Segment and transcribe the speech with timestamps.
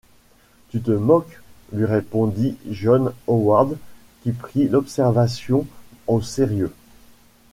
[0.69, 1.39] Tu te moques?…
[1.73, 3.77] lui répondit John Howard,
[4.23, 5.67] qui prit l’observation
[6.07, 6.73] au sérieux.